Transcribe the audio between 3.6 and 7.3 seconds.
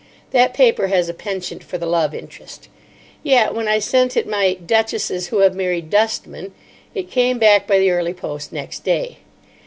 I sent it my "Duchesses Who Have Married Dustmen," it